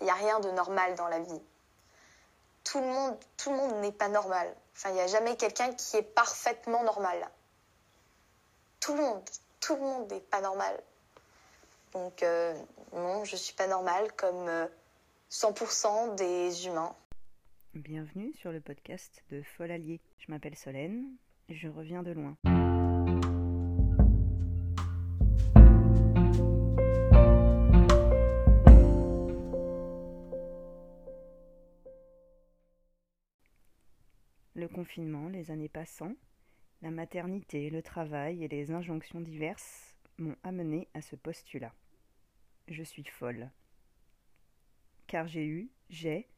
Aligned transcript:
Il 0.00 0.04
n'y 0.04 0.10
a 0.10 0.14
rien 0.14 0.40
de 0.40 0.50
normal 0.50 0.94
dans 0.94 1.08
la 1.08 1.20
vie. 1.20 1.42
Tout 2.64 2.80
le 2.80 2.86
monde, 2.86 3.80
n'est 3.80 3.92
pas 3.92 4.08
normal. 4.08 4.54
Enfin, 4.74 4.90
il 4.90 4.94
n'y 4.94 5.00
a 5.00 5.06
jamais 5.06 5.36
quelqu'un 5.36 5.72
qui 5.72 5.96
est 5.96 6.02
parfaitement 6.02 6.82
normal. 6.82 7.28
Tout 8.80 8.94
le 8.94 9.02
monde, 9.02 9.22
tout 9.60 9.76
le 9.76 9.82
monde 9.82 10.10
n'est 10.10 10.20
pas 10.20 10.40
normal. 10.40 10.82
Donc, 11.92 12.22
euh, 12.22 12.54
non, 12.92 13.24
je 13.24 13.32
ne 13.32 13.38
suis 13.38 13.54
pas 13.54 13.68
normale 13.68 14.12
comme 14.16 14.50
100% 15.30 15.86
euh, 15.86 16.14
des 16.14 16.66
humains. 16.66 16.94
Bienvenue 17.74 18.32
sur 18.34 18.52
le 18.52 18.60
podcast 18.60 19.22
de 19.30 19.42
Folle. 19.42 19.98
Je 20.18 20.30
m'appelle 20.30 20.56
Solène, 20.56 21.06
je 21.48 21.68
reviens 21.68 22.02
de 22.02 22.10
loin. 22.10 22.36
Les 35.32 35.50
années 35.50 35.70
passant, 35.70 36.14
la 36.82 36.90
maternité, 36.90 37.70
le 37.70 37.82
travail 37.82 38.44
et 38.44 38.48
les 38.48 38.72
injonctions 38.72 39.20
diverses 39.20 39.94
m'ont 40.18 40.36
amené 40.42 40.88
à 40.92 41.00
ce 41.00 41.16
postulat. 41.16 41.72
Je 42.68 42.82
suis 42.82 43.04
folle. 43.04 43.50
Car 45.06 45.28
j'ai 45.28 45.46
eu, 45.46 45.70
j'ai, 45.88 46.28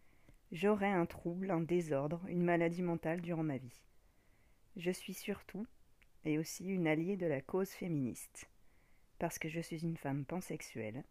j'aurai 0.52 0.86
un 0.86 1.06
trouble, 1.06 1.50
un 1.50 1.60
désordre, 1.60 2.24
une 2.28 2.44
maladie 2.44 2.82
mentale 2.82 3.22
durant 3.22 3.42
ma 3.42 3.56
vie. 3.56 3.82
Je 4.76 4.92
suis 4.92 5.14
surtout 5.14 5.66
et 6.24 6.38
aussi 6.38 6.64
une 6.66 6.86
alliée 6.86 7.16
de 7.16 7.26
la 7.26 7.40
cause 7.40 7.70
féministe, 7.70 8.48
parce 9.18 9.38
que 9.38 9.48
je 9.48 9.60
suis 9.60 9.82
une 9.82 9.96
femme 9.96 10.24
pansexuelle, 10.24 11.02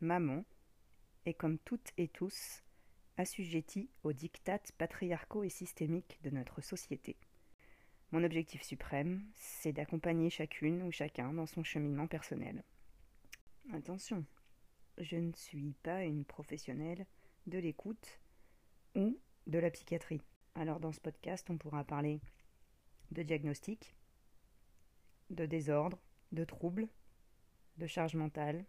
maman, 0.00 0.44
et 1.26 1.34
comme 1.34 1.58
toutes 1.58 1.92
et 1.98 2.08
tous, 2.08 2.62
assujettis 3.16 3.90
aux 4.02 4.12
dictates 4.12 4.72
patriarcaux 4.72 5.44
et 5.44 5.48
systémiques 5.48 6.18
de 6.22 6.30
notre 6.30 6.60
société. 6.60 7.16
Mon 8.12 8.24
objectif 8.24 8.62
suprême, 8.62 9.24
c'est 9.34 9.72
d'accompagner 9.72 10.30
chacune 10.30 10.82
ou 10.82 10.90
chacun 10.90 11.32
dans 11.32 11.46
son 11.46 11.62
cheminement 11.62 12.06
personnel. 12.06 12.64
Attention, 13.72 14.24
je 14.98 15.16
ne 15.16 15.32
suis 15.32 15.74
pas 15.82 16.04
une 16.04 16.24
professionnelle 16.24 17.06
de 17.46 17.58
l'écoute 17.58 18.20
ou 18.96 19.18
de 19.46 19.58
la 19.58 19.70
psychiatrie. 19.70 20.22
Alors 20.54 20.80
dans 20.80 20.92
ce 20.92 21.00
podcast, 21.00 21.48
on 21.50 21.56
pourra 21.56 21.84
parler 21.84 22.20
de 23.12 23.22
diagnostic, 23.22 23.94
de 25.30 25.46
désordre, 25.46 25.98
de 26.32 26.44
troubles, 26.44 26.88
de 27.76 27.86
charge 27.86 28.14
mentale, 28.14 28.64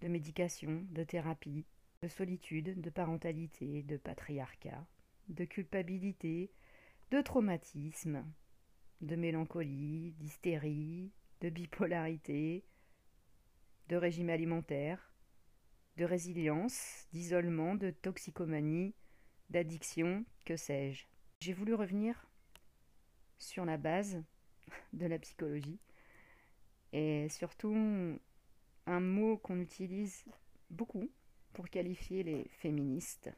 de 0.00 0.08
médication, 0.08 0.86
de 0.90 1.04
thérapie, 1.04 1.66
de 2.02 2.08
solitude, 2.08 2.80
de 2.80 2.88
parentalité, 2.88 3.82
de 3.82 3.98
patriarcat, 3.98 4.86
de 5.28 5.44
culpabilité, 5.44 6.50
de 7.10 7.20
traumatisme, 7.20 8.24
de 9.02 9.16
mélancolie, 9.16 10.12
d'hystérie, 10.12 11.12
de 11.42 11.50
bipolarité, 11.50 12.64
de 13.88 13.96
régime 13.96 14.30
alimentaire, 14.30 15.12
de 15.98 16.06
résilience, 16.06 17.06
d'isolement, 17.12 17.74
de 17.74 17.90
toxicomanie, 17.90 18.94
d'addiction, 19.50 20.24
que 20.46 20.56
sais-je. 20.56 21.04
J'ai 21.40 21.52
voulu 21.52 21.74
revenir 21.74 22.30
sur 23.38 23.66
la 23.66 23.76
base 23.76 24.22
de 24.94 25.04
la 25.04 25.18
psychologie 25.18 25.78
et 26.94 27.28
surtout 27.28 28.18
un 28.86 29.00
mot 29.00 29.36
qu'on 29.36 29.60
utilise 29.60 30.24
beaucoup 30.70 31.10
pour 31.52 31.68
qualifier 31.68 32.22
les 32.22 32.48
féministes, 32.50 33.30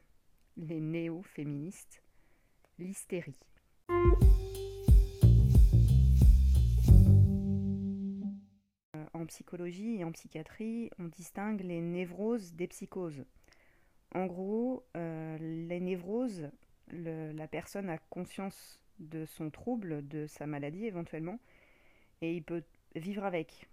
les 0.57 0.79
néo-féministes, 0.79 2.01
l'hystérie. 2.79 3.39
Euh, 8.95 9.05
en 9.13 9.25
psychologie 9.25 9.97
et 9.97 10.03
en 10.03 10.11
psychiatrie, 10.11 10.89
on 10.99 11.05
distingue 11.05 11.61
les 11.61 11.81
névroses 11.81 12.53
des 12.53 12.67
psychoses. 12.67 13.25
En 14.13 14.25
gros, 14.25 14.85
euh, 14.95 15.37
les 15.39 15.79
névroses, 15.79 16.49
la 16.91 17.47
personne 17.47 17.89
a 17.89 17.97
conscience 17.97 18.79
de 18.99 19.25
son 19.25 19.49
trouble, 19.49 20.07
de 20.07 20.27
sa 20.27 20.45
maladie 20.45 20.85
éventuellement, 20.85 21.39
et 22.21 22.33
il 22.35 22.43
peut 22.43 22.63
vivre 22.95 23.23
avec. 23.23 23.67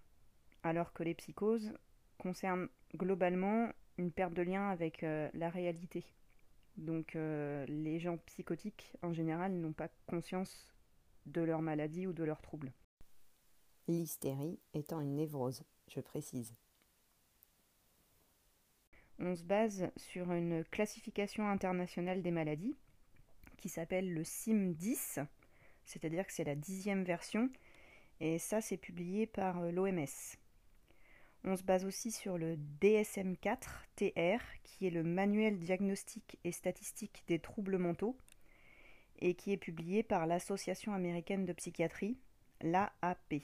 Alors 0.63 0.93
que 0.93 1.03
les 1.03 1.15
psychoses 1.15 1.73
concernent 2.19 2.69
globalement 2.95 3.71
une 4.01 4.11
perte 4.11 4.33
de 4.33 4.43
lien 4.43 4.69
avec 4.71 5.05
euh, 5.05 5.29
la 5.35 5.51
réalité. 5.51 6.05
Donc 6.77 7.15
euh, 7.15 7.67
les 7.67 8.01
gens 8.01 8.17
psychotiques 8.19 8.93
en 9.03 9.13
général 9.13 9.53
n'ont 9.53 9.75
pas 9.75 9.89
conscience 10.07 10.73
de 11.27 11.43
leur 11.43 11.61
maladie 11.61 12.07
ou 12.07 12.13
de 12.13 12.25
leur 12.25 12.41
trouble. 12.41 12.73
L'hystérie 13.89 14.59
étant 14.73 15.01
une 15.01 15.17
névrose, 15.17 15.65
je 15.89 16.01
précise. 16.01 16.55
On 19.19 19.37
se 19.37 19.45
base 19.45 19.91
sur 19.97 20.33
une 20.33 20.65
classification 20.65 21.47
internationale 21.47 22.23
des 22.23 22.31
maladies 22.31 22.77
qui 23.59 23.69
s'appelle 23.69 24.15
le 24.15 24.25
CIM-10, 24.25 25.27
c'est-à-dire 25.85 26.27
que 26.27 26.33
c'est 26.33 26.45
la 26.45 26.55
dixième 26.55 27.05
version, 27.05 27.51
et 28.21 28.39
ça 28.39 28.63
c'est 28.63 28.79
publié 28.79 29.27
par 29.27 29.59
euh, 29.61 29.71
l'OMS. 29.71 30.07
On 31.45 31.57
se 31.57 31.63
base 31.63 31.87
aussi 31.87 32.11
sur 32.11 32.37
le 32.37 32.57
DSM-4-TR, 32.83 34.41
qui 34.63 34.87
est 34.87 34.91
le 34.91 35.03
manuel 35.03 35.59
diagnostique 35.59 36.39
et 36.45 36.53
statistique 36.53 37.25
des 37.29 37.39
troubles 37.39 37.79
mentaux, 37.79 38.17
et 39.21 39.35
qui 39.35 39.53
est 39.53 39.57
publié 39.57 40.03
par 40.03 40.27
l'Association 40.27 40.93
américaine 40.93 41.47
de 41.47 41.53
psychiatrie, 41.53 42.19
l'AAP. 42.61 43.35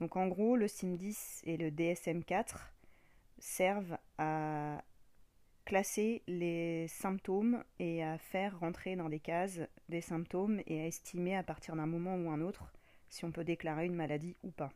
Donc 0.00 0.16
en 0.16 0.26
gros, 0.28 0.56
le 0.56 0.68
CIM-10 0.68 1.40
et 1.44 1.56
le 1.56 1.70
DSM-4 1.70 2.56
servent 3.38 3.98
à 4.18 4.82
classer 5.66 6.22
les 6.28 6.86
symptômes 6.88 7.62
et 7.78 8.02
à 8.02 8.18
faire 8.18 8.58
rentrer 8.58 8.96
dans 8.96 9.08
des 9.08 9.20
cases 9.20 9.60
des 9.88 10.00
symptômes 10.00 10.62
et 10.66 10.80
à 10.80 10.86
estimer 10.86 11.36
à 11.36 11.42
partir 11.42 11.76
d'un 11.76 11.86
moment 11.86 12.16
ou 12.16 12.30
un 12.30 12.40
autre 12.40 12.72
si 13.08 13.24
on 13.24 13.32
peut 13.32 13.44
déclarer 13.44 13.86
une 13.86 13.94
maladie 13.94 14.36
ou 14.42 14.50
pas. 14.50 14.72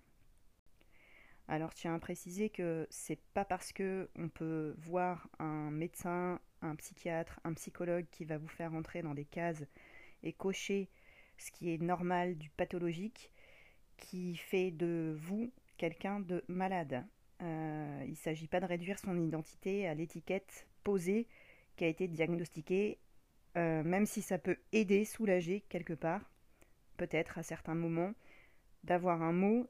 Alors 1.48 1.74
tiens 1.74 1.94
à 1.94 1.98
préciser 1.98 2.48
que 2.48 2.86
c'est 2.90 3.20
pas 3.34 3.44
parce 3.44 3.72
que 3.72 4.08
on 4.16 4.28
peut 4.28 4.74
voir 4.78 5.28
un 5.38 5.70
médecin, 5.70 6.40
un 6.62 6.76
psychiatre, 6.76 7.40
un 7.44 7.54
psychologue 7.54 8.06
qui 8.10 8.24
va 8.24 8.38
vous 8.38 8.48
faire 8.48 8.72
entrer 8.74 9.02
dans 9.02 9.14
des 9.14 9.24
cases 9.24 9.64
et 10.22 10.32
cocher 10.32 10.88
ce 11.38 11.50
qui 11.50 11.72
est 11.72 11.78
normal 11.78 12.36
du 12.36 12.50
pathologique 12.50 13.32
qui 13.96 14.36
fait 14.36 14.70
de 14.70 15.16
vous 15.18 15.52
quelqu'un 15.76 16.20
de 16.20 16.44
malade. 16.48 17.04
Euh, 17.42 18.02
il 18.04 18.10
ne 18.10 18.16
s'agit 18.16 18.48
pas 18.48 18.60
de 18.60 18.66
réduire 18.66 18.98
son 18.98 19.18
identité 19.18 19.88
à 19.88 19.94
l'étiquette 19.94 20.66
posée 20.84 21.26
qui 21.76 21.84
a 21.84 21.88
été 21.88 22.08
diagnostiquée, 22.08 22.98
euh, 23.56 23.82
même 23.82 24.06
si 24.06 24.20
ça 24.20 24.38
peut 24.38 24.58
aider, 24.72 25.04
soulager 25.04 25.62
quelque 25.68 25.94
part, 25.94 26.30
peut-être 26.98 27.38
à 27.38 27.42
certains 27.42 27.74
moments, 27.74 28.12
d'avoir 28.84 29.22
un 29.22 29.32
mot. 29.32 29.66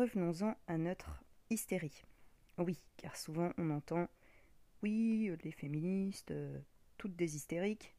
Revenons-en 0.00 0.56
à 0.66 0.78
notre 0.78 1.22
hystérie. 1.50 2.06
Oui, 2.56 2.82
car 2.96 3.18
souvent 3.18 3.52
on 3.58 3.68
entend 3.68 4.08
oui, 4.82 5.30
les 5.44 5.50
féministes, 5.50 6.30
euh, 6.30 6.58
toutes 6.96 7.16
des 7.16 7.36
hystériques. 7.36 7.94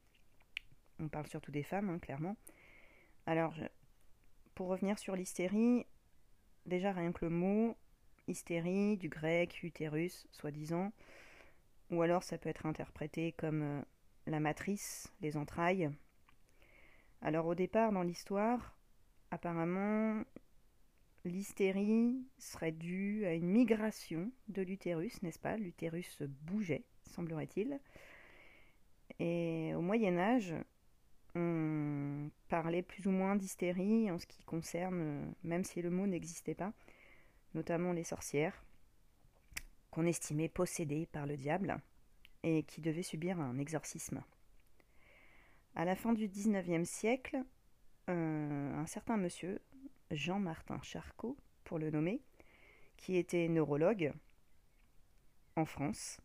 On 1.00 1.10
parle 1.10 1.28
surtout 1.28 1.52
des 1.52 1.62
femmes, 1.62 1.92
hein, 1.92 2.00
clairement. 2.00 2.38
Alors, 3.28 3.54
pour 4.56 4.70
revenir 4.70 4.98
sur 4.98 5.16
l'hystérie, 5.16 5.86
déjà 6.66 6.92
rien 6.92 7.12
que 7.12 7.24
le 7.24 7.30
mot 7.30 7.78
hystérie, 8.28 8.97
du 8.97 9.08
grec 9.08 9.62
utérus, 9.62 10.26
soi-disant, 10.32 10.92
ou 11.92 12.02
alors 12.02 12.24
ça 12.24 12.40
peut 12.40 12.50
être 12.50 12.66
interprété 12.66 13.34
comme 13.34 13.62
euh, 13.62 13.82
la 14.26 14.40
matrice, 14.40 15.14
les 15.22 15.38
entrailles. 15.38 15.92
Alors 17.22 17.46
au 17.46 17.54
départ 17.54 17.92
dans 17.92 18.02
l'histoire, 18.02 18.76
apparemment, 19.30 20.24
L'hystérie 21.23 22.26
serait 22.40 22.72
due 22.72 23.26
à 23.26 23.34
une 23.34 23.47
migration 23.47 24.32
de 24.47 24.64
l'utérus, 24.64 25.22
n'est-ce 25.22 25.38
pas? 25.38 25.56
L'utérus 25.56 26.22
bougeait, 26.22 26.84
semblerait-il. 27.03 27.79
Et 29.20 29.73
au 29.76 29.82
Moyen 29.82 30.18
Âge, 30.18 30.56
on 31.35 32.29
parlait 32.50 32.82
plus 32.82 33.06
ou 33.06 33.12
moins 33.12 33.35
d'hystérie 33.35 34.09
en 34.09 34.18
ce 34.18 34.26
qui 34.26 34.44
concerne, 34.44 35.34
même 35.44 35.64
si 35.64 35.82
le 35.82 35.91
mot 35.91 36.08
n'existait 36.08 36.56
pas, 36.56 36.73
notamment 37.53 37.94
les 37.94 38.03
sorcières, 38.03 38.66
qu'on 39.91 40.08
estimait 40.08 40.50
possédées 40.50 41.06
par 41.06 41.28
le 41.28 41.38
diable 41.38 41.79
et 42.44 42.64
qui 42.64 42.82
devaient 42.82 43.03
subir 43.03 43.40
un 43.40 43.59
exorcisme. 43.59 44.23
À 45.76 45.85
la 45.85 45.96
fin 45.96 46.14
du 46.14 46.28
XIXe 46.28 46.90
siècle, 46.90 47.44
euh, 48.09 48.76
un 48.76 48.85
certain 48.88 49.18
monsieur 49.18 49.62
Jean-Martin 50.11 50.79
Charcot, 50.84 51.37
pour 51.63 51.79
le 51.79 51.91
nommer, 51.91 52.22
qui 52.97 53.17
était 53.17 53.47
neurologue 53.47 54.13
en 55.55 55.66
France, 55.66 56.19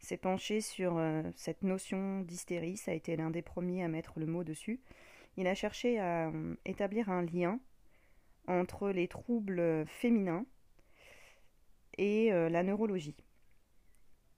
s'est 0.00 0.16
penché 0.16 0.60
sur 0.60 0.96
euh, 0.96 1.22
cette 1.36 1.62
notion 1.62 2.20
d'hystérie, 2.20 2.76
ça 2.76 2.92
a 2.92 2.94
été 2.94 3.16
l'un 3.16 3.30
des 3.30 3.42
premiers 3.42 3.82
à 3.82 3.88
mettre 3.88 4.18
le 4.18 4.26
mot 4.26 4.44
dessus. 4.44 4.80
Il 5.36 5.46
a 5.46 5.54
cherché 5.54 5.98
à 5.98 6.28
euh, 6.28 6.54
établir 6.64 7.10
un 7.10 7.22
lien 7.22 7.60
entre 8.46 8.90
les 8.90 9.08
troubles 9.08 9.84
féminins 9.86 10.46
et 11.96 12.32
euh, 12.32 12.48
la 12.48 12.62
neurologie. 12.62 13.16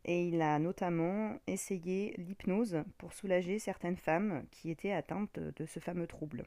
Et 0.04 0.28
il 0.28 0.40
a 0.40 0.58
notamment 0.58 1.38
essayé 1.46 2.14
l'hypnose 2.16 2.82
pour 2.98 3.12
soulager 3.12 3.58
certaines 3.58 3.98
femmes 3.98 4.44
qui 4.50 4.70
étaient 4.70 4.92
atteintes 4.92 5.38
de 5.38 5.66
ce 5.66 5.78
fameux 5.78 6.06
trouble. 6.06 6.46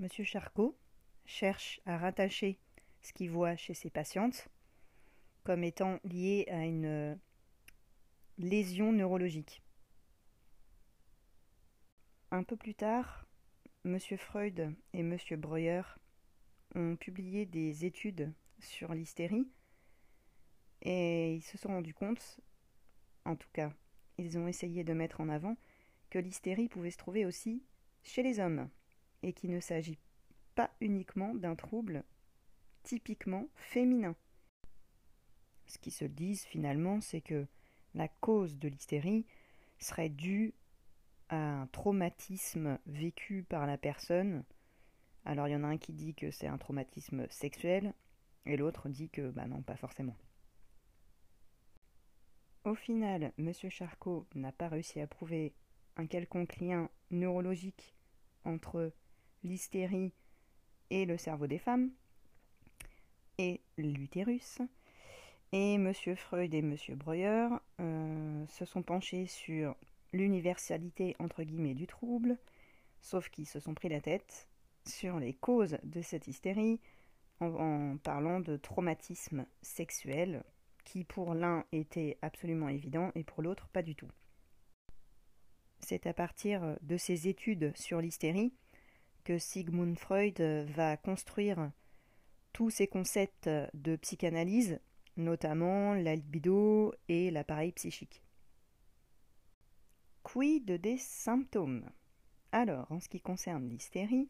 Monsieur 0.00 0.24
Charcot 0.24 0.78
cherche 1.26 1.78
à 1.84 1.98
rattacher 1.98 2.58
ce 3.02 3.12
qu'il 3.12 3.28
voit 3.28 3.54
chez 3.56 3.74
ses 3.74 3.90
patientes 3.90 4.48
comme 5.44 5.62
étant 5.62 6.00
lié 6.04 6.46
à 6.48 6.64
une 6.64 6.86
euh, 6.86 7.14
lésion 8.38 8.92
neurologique. 8.92 9.62
Un 12.30 12.44
peu 12.44 12.56
plus 12.56 12.74
tard, 12.74 13.26
M. 13.84 13.98
Freud 14.16 14.74
et 14.94 15.00
M. 15.00 15.18
Breuer 15.32 15.82
ont 16.74 16.96
publié 16.96 17.44
des 17.44 17.84
études 17.84 18.32
sur 18.58 18.94
l'hystérie 18.94 19.50
et 20.80 21.34
ils 21.34 21.42
se 21.42 21.58
sont 21.58 21.68
rendus 21.68 21.92
compte, 21.92 22.40
en 23.26 23.36
tout 23.36 23.50
cas, 23.52 23.70
ils 24.16 24.38
ont 24.38 24.48
essayé 24.48 24.82
de 24.82 24.94
mettre 24.94 25.20
en 25.20 25.28
avant 25.28 25.58
que 26.08 26.18
l'hystérie 26.18 26.70
pouvait 26.70 26.90
se 26.90 26.96
trouver 26.96 27.26
aussi 27.26 27.62
chez 28.02 28.22
les 28.22 28.40
hommes 28.40 28.70
et 29.22 29.32
qu'il 29.32 29.50
ne 29.50 29.60
s'agit 29.60 29.98
pas 30.54 30.70
uniquement 30.80 31.34
d'un 31.34 31.54
trouble 31.54 32.04
typiquement 32.82 33.48
féminin. 33.54 34.16
Ce 35.66 35.78
qu'ils 35.78 35.92
se 35.92 36.04
disent 36.04 36.44
finalement, 36.44 37.00
c'est 37.00 37.20
que 37.20 37.46
la 37.94 38.08
cause 38.08 38.58
de 38.58 38.68
l'hystérie 38.68 39.26
serait 39.78 40.08
due 40.08 40.54
à 41.28 41.36
un 41.62 41.66
traumatisme 41.68 42.78
vécu 42.86 43.44
par 43.48 43.66
la 43.66 43.78
personne. 43.78 44.44
Alors 45.24 45.48
il 45.48 45.52
y 45.52 45.56
en 45.56 45.64
a 45.64 45.68
un 45.68 45.78
qui 45.78 45.92
dit 45.92 46.14
que 46.14 46.30
c'est 46.30 46.46
un 46.46 46.58
traumatisme 46.58 47.26
sexuel 47.30 47.94
et 48.46 48.56
l'autre 48.56 48.88
dit 48.88 49.10
que 49.10 49.30
bah 49.30 49.46
non, 49.46 49.62
pas 49.62 49.76
forcément. 49.76 50.16
Au 52.64 52.74
final, 52.74 53.32
M. 53.38 53.52
Charcot 53.70 54.26
n'a 54.34 54.52
pas 54.52 54.68
réussi 54.68 55.00
à 55.00 55.06
prouver 55.06 55.54
un 55.96 56.06
quelconque 56.06 56.56
lien 56.56 56.90
neurologique 57.10 57.94
entre 58.44 58.92
l'hystérie 59.42 60.12
et 60.90 61.04
le 61.06 61.16
cerveau 61.16 61.46
des 61.46 61.58
femmes 61.58 61.90
et 63.38 63.60
l'utérus. 63.76 64.60
Et 65.52 65.74
M. 65.74 65.92
Freud 66.16 66.54
et 66.54 66.58
M. 66.58 66.76
Breuer 66.90 67.48
euh, 67.80 68.46
se 68.46 68.64
sont 68.64 68.82
penchés 68.82 69.26
sur 69.26 69.74
l'universalité 70.12 71.16
entre 71.18 71.42
guillemets 71.42 71.74
du 71.74 71.86
trouble, 71.86 72.38
sauf 73.00 73.28
qu'ils 73.30 73.48
se 73.48 73.58
sont 73.58 73.74
pris 73.74 73.88
la 73.88 74.00
tête 74.00 74.48
sur 74.86 75.18
les 75.18 75.34
causes 75.34 75.78
de 75.82 76.02
cette 76.02 76.28
hystérie 76.28 76.80
en, 77.40 77.96
parlant 78.02 78.40
de 78.40 78.56
traumatisme 78.56 79.46
sexuel 79.62 80.44
qui 80.84 81.04
pour 81.04 81.34
l'un 81.34 81.64
était 81.72 82.18
absolument 82.22 82.68
évident 82.68 83.10
et 83.14 83.24
pour 83.24 83.42
l'autre 83.42 83.68
pas 83.68 83.82
du 83.82 83.94
tout. 83.94 84.10
C'est 85.80 86.06
à 86.06 86.12
partir 86.12 86.76
de 86.82 86.96
ces 86.96 87.28
études 87.28 87.72
sur 87.76 88.00
l'hystérie 88.00 88.52
que 89.24 89.38
Sigmund 89.38 89.98
Freud 89.98 90.40
va 90.40 90.96
construire 90.96 91.70
tous 92.52 92.70
ces 92.70 92.86
concepts 92.86 93.48
de 93.74 93.96
psychanalyse 93.96 94.80
notamment 95.16 95.94
la 95.94 96.16
libido 96.16 96.94
et 97.08 97.30
l'appareil 97.30 97.72
psychique. 97.72 98.22
Quid 100.22 100.70
des 100.70 100.98
symptômes? 100.98 101.88
Alors, 102.52 102.90
en 102.90 103.00
ce 103.00 103.08
qui 103.08 103.20
concerne 103.20 103.68
l'hystérie, 103.68 104.28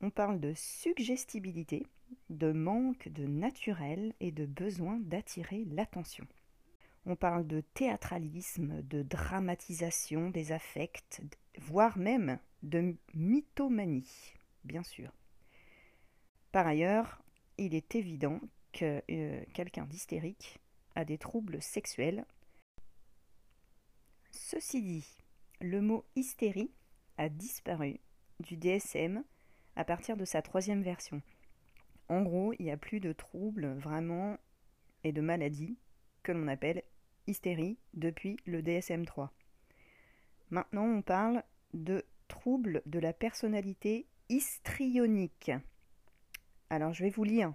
on 0.00 0.10
parle 0.10 0.40
de 0.40 0.52
suggestibilité, 0.54 1.86
de 2.30 2.52
manque 2.52 3.08
de 3.08 3.26
naturel 3.26 4.14
et 4.20 4.30
de 4.30 4.46
besoin 4.46 4.98
d'attirer 5.00 5.64
l'attention. 5.66 6.26
On 7.04 7.16
parle 7.16 7.46
de 7.46 7.60
théâtralisme, 7.60 8.82
de 8.82 9.02
dramatisation 9.02 10.30
des 10.30 10.52
affects, 10.52 11.22
voire 11.58 11.98
même 11.98 12.38
de 12.62 12.96
mythomanie, 13.14 14.34
bien 14.64 14.82
sûr. 14.82 15.12
Par 16.52 16.66
ailleurs, 16.66 17.22
il 17.58 17.74
est 17.74 17.94
évident 17.94 18.40
que 18.72 19.02
euh, 19.10 19.44
quelqu'un 19.54 19.86
d'hystérique 19.86 20.58
a 20.94 21.04
des 21.04 21.18
troubles 21.18 21.60
sexuels. 21.62 22.24
Ceci 24.30 24.82
dit, 24.82 25.06
le 25.60 25.80
mot 25.80 26.04
hystérie 26.14 26.72
a 27.18 27.28
disparu 27.28 28.00
du 28.40 28.56
DSM 28.56 29.24
à 29.76 29.84
partir 29.84 30.16
de 30.16 30.24
sa 30.24 30.42
troisième 30.42 30.82
version. 30.82 31.22
En 32.08 32.22
gros, 32.22 32.52
il 32.58 32.64
n'y 32.64 32.70
a 32.70 32.76
plus 32.76 33.00
de 33.00 33.12
troubles 33.12 33.72
vraiment 33.74 34.38
et 35.04 35.12
de 35.12 35.20
maladies 35.20 35.78
que 36.22 36.32
l'on 36.32 36.48
appelle 36.48 36.82
hystérie 37.26 37.78
depuis 37.94 38.36
le 38.44 38.62
DSM 38.62 39.04
3. 39.04 39.32
Maintenant, 40.50 40.86
on 40.86 41.02
parle 41.02 41.42
de 41.74 42.04
troubles 42.28 42.82
de 42.86 42.98
la 42.98 43.12
personnalité 43.12 44.06
histrionique. 44.28 45.50
Alors, 46.70 46.92
je 46.92 47.04
vais 47.04 47.10
vous 47.10 47.24
lire 47.24 47.54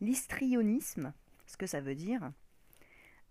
L'histrionisme, 0.00 1.12
ce 1.46 1.56
que 1.56 1.66
ça 1.66 1.80
veut 1.80 1.94
dire 1.94 2.32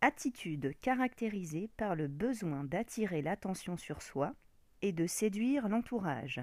Attitude 0.01 0.73
caractérisée 0.81 1.69
par 1.77 1.95
le 1.95 2.07
besoin 2.07 2.63
d'attirer 2.63 3.21
l'attention 3.21 3.75
sur 3.75 4.01
soi 4.01 4.33
et 4.81 4.93
de 4.93 5.07
séduire 5.07 5.67
l'entourage. 5.67 6.41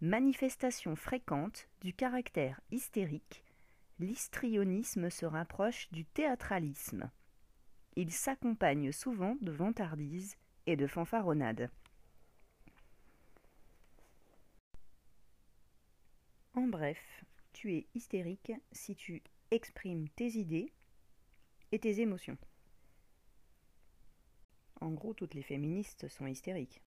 Manifestation 0.00 0.96
fréquente 0.96 1.68
du 1.80 1.92
caractère 1.92 2.60
hystérique, 2.72 3.44
l'histrionisme 4.00 5.10
se 5.10 5.26
rapproche 5.26 5.88
du 5.92 6.04
théâtralisme. 6.04 7.10
Il 7.94 8.10
s'accompagne 8.10 8.90
souvent 8.90 9.36
de 9.42 9.52
vantardises 9.52 10.36
et 10.66 10.76
de 10.76 10.86
fanfaronnades. 10.86 11.70
En 16.54 16.66
bref, 16.66 17.24
tu 17.52 17.74
es 17.74 17.86
hystérique 17.94 18.52
si 18.72 18.94
tu 18.94 19.22
exprimes 19.50 20.08
tes 20.10 20.36
idées 20.36 20.70
et 21.72 21.78
tes 21.78 22.00
émotions. 22.00 22.36
En 24.80 24.90
gros, 24.90 25.14
toutes 25.14 25.34
les 25.34 25.42
féministes 25.42 26.08
sont 26.08 26.26
hystériques. 26.26 26.82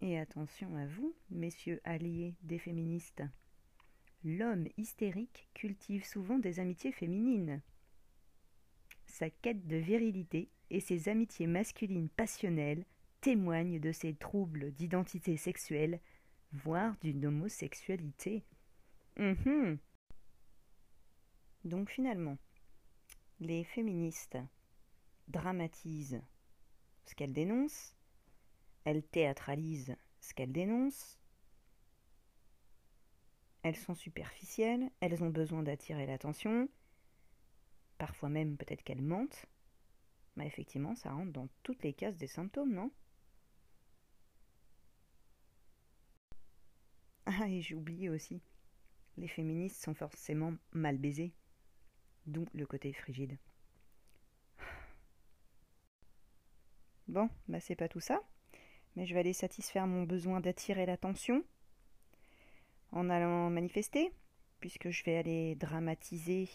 Et 0.00 0.18
attention 0.18 0.74
à 0.76 0.86
vous, 0.86 1.14
messieurs 1.30 1.80
alliés 1.84 2.34
des 2.42 2.58
féministes. 2.58 3.22
L'homme 4.24 4.66
hystérique 4.76 5.48
cultive 5.54 6.04
souvent 6.04 6.38
des 6.38 6.60
amitiés 6.60 6.92
féminines. 6.92 7.62
Sa 9.06 9.30
quête 9.30 9.66
de 9.66 9.76
virilité 9.76 10.50
et 10.70 10.80
ses 10.80 11.08
amitiés 11.08 11.46
masculines 11.46 12.08
passionnelles 12.08 12.84
témoignent 13.20 13.80
de 13.80 13.92
ses 13.92 14.14
troubles 14.14 14.72
d'identité 14.72 15.36
sexuelle, 15.36 16.00
voire 16.52 16.96
d'une 17.00 17.26
homosexualité. 17.26 18.44
Hum 19.18 19.78
donc 21.64 21.90
finalement, 21.90 22.38
les 23.38 23.64
féministes 23.64 24.38
dramatisent 25.28 26.22
ce 27.04 27.14
qu'elles 27.14 27.32
dénoncent, 27.34 27.94
elles 28.84 29.02
théâtralisent 29.02 29.96
ce 30.20 30.32
qu'elles 30.34 30.52
dénoncent, 30.52 31.18
elles 33.62 33.76
sont 33.76 33.94
superficielles, 33.94 34.90
elles 35.00 35.22
ont 35.22 35.28
besoin 35.28 35.62
d'attirer 35.62 36.06
l'attention, 36.06 36.68
parfois 37.98 38.30
même 38.30 38.56
peut-être 38.56 38.82
qu'elles 38.82 39.02
mentent, 39.02 39.44
mais 40.36 40.46
effectivement 40.46 40.94
ça 40.94 41.12
rentre 41.12 41.32
dans 41.32 41.48
toutes 41.62 41.82
les 41.82 41.92
cases 41.92 42.16
des 42.16 42.26
symptômes, 42.26 42.72
non? 42.72 42.90
Ah, 47.32 47.48
et 47.48 47.60
j'ai 47.60 47.76
oublié 47.76 48.08
aussi, 48.08 48.42
les 49.16 49.28
féministes 49.28 49.84
sont 49.84 49.94
forcément 49.94 50.52
mal 50.72 50.98
baisées 50.98 51.32
d'où 52.26 52.44
le 52.54 52.66
côté 52.66 52.92
frigide. 52.92 53.38
Bon, 57.06 57.30
bah 57.46 57.60
c'est 57.60 57.76
pas 57.76 57.88
tout 57.88 58.00
ça, 58.00 58.20
mais 58.96 59.06
je 59.06 59.14
vais 59.14 59.20
aller 59.20 59.32
satisfaire 59.32 59.86
mon 59.86 60.02
besoin 60.02 60.40
d'attirer 60.40 60.86
l'attention 60.86 61.44
en 62.90 63.08
allant 63.08 63.48
manifester, 63.48 64.12
puisque 64.58 64.90
je 64.90 65.04
vais 65.04 65.16
aller 65.16 65.54
dramatiser 65.54 66.48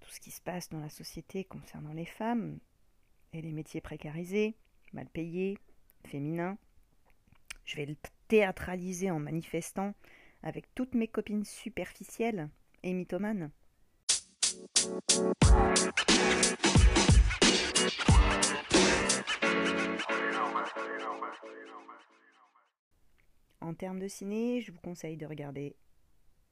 tout 0.00 0.10
ce 0.10 0.18
qui 0.18 0.32
se 0.32 0.40
passe 0.40 0.70
dans 0.70 0.80
la 0.80 0.90
société 0.90 1.44
concernant 1.44 1.92
les 1.92 2.06
femmes 2.06 2.58
et 3.32 3.42
les 3.42 3.52
métiers 3.52 3.80
précarisés, 3.80 4.56
mal 4.92 5.08
payés, 5.08 5.56
féminins. 6.04 6.58
Je 7.64 7.76
vais 7.76 7.86
le 8.34 8.40
théâtraliser 8.40 9.12
en 9.12 9.20
manifestant 9.20 9.94
avec 10.42 10.66
toutes 10.74 10.94
mes 10.94 11.06
copines 11.06 11.44
superficielles 11.44 12.50
et 12.82 12.92
mythomanes. 12.92 13.52
En 23.60 23.74
termes 23.74 24.00
de 24.00 24.08
ciné, 24.08 24.60
je 24.60 24.72
vous 24.72 24.80
conseille 24.80 25.16
de 25.16 25.26
regarder 25.26 25.76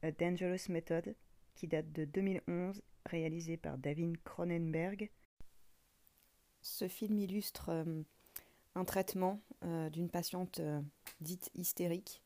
A 0.03 0.13
Dangerous 0.13 0.69
Method, 0.69 1.17
qui 1.57 1.67
date 1.67 1.91
de 1.91 2.05
2011, 2.05 2.81
réalisé 3.07 3.57
par 3.57 3.77
David 3.77 4.23
Cronenberg. 4.23 5.11
Ce 6.61 6.87
film 6.87 7.19
illustre 7.19 7.71
euh, 7.71 8.03
un 8.75 8.85
traitement 8.85 9.41
euh, 9.65 9.91
d'une 9.91 10.09
patiente 10.09 10.61
euh, 10.61 10.81
dite 11.21 11.51
hystérique. 11.55 12.23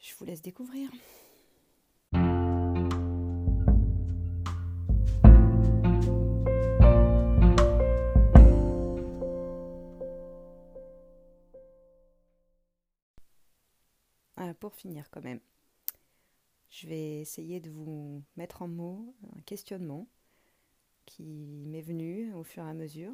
Je 0.00 0.14
vous 0.14 0.24
laisse 0.24 0.42
découvrir. 0.42 0.90
Pour 14.60 14.74
finir 14.74 15.10
quand 15.10 15.22
même, 15.22 15.40
je 16.70 16.88
vais 16.88 17.20
essayer 17.20 17.60
de 17.60 17.70
vous 17.70 18.22
mettre 18.36 18.62
en 18.62 18.68
mots 18.68 19.14
un 19.36 19.40
questionnement 19.42 20.08
qui 21.04 21.64
m'est 21.66 21.82
venu 21.82 22.32
au 22.34 22.42
fur 22.42 22.64
et 22.64 22.68
à 22.68 22.74
mesure. 22.74 23.12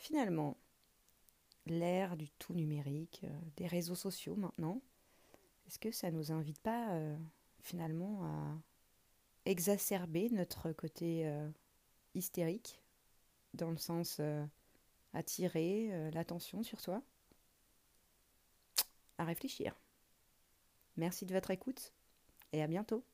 Finalement, 0.00 0.56
l'ère 1.66 2.16
du 2.16 2.30
tout 2.30 2.54
numérique, 2.54 3.20
euh, 3.24 3.40
des 3.58 3.66
réseaux 3.66 3.94
sociaux 3.94 4.34
maintenant, 4.34 4.80
est-ce 5.66 5.78
que 5.78 5.92
ça 5.92 6.10
ne 6.10 6.16
nous 6.16 6.32
invite 6.32 6.58
pas 6.58 6.94
euh, 6.94 7.14
finalement 7.60 8.24
à 8.24 8.58
exacerber 9.44 10.30
notre 10.30 10.72
côté 10.72 11.28
euh, 11.28 11.46
hystérique, 12.14 12.80
dans 13.52 13.70
le 13.70 13.76
sens 13.76 14.22
attirer 15.12 16.10
l'attention 16.12 16.62
sur 16.62 16.80
soi? 16.80 17.02
À 19.18 19.24
réfléchir. 19.24 19.78
Merci 20.96 21.26
de 21.26 21.34
votre 21.34 21.50
écoute 21.50 21.92
et 22.54 22.62
à 22.62 22.66
bientôt. 22.66 23.04